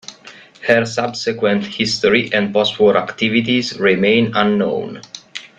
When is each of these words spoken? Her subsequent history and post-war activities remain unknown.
Her 0.65 0.83
subsequent 0.87 1.63
history 1.63 2.33
and 2.33 2.51
post-war 2.51 2.97
activities 2.97 3.77
remain 3.79 4.31
unknown. 4.33 5.03